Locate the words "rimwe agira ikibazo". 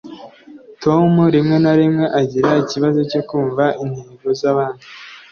1.79-2.99